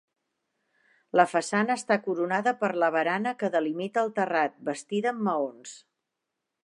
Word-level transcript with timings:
La 1.19 1.25
façana 1.33 1.75
està 1.81 1.97
coronada 2.07 2.53
per 2.63 2.71
la 2.85 2.89
barana 2.97 3.35
que 3.43 3.51
delimita 3.57 4.05
el 4.07 4.11
terrat, 4.21 4.57
bastida 4.71 5.13
amb 5.13 5.23
maons. 5.29 5.77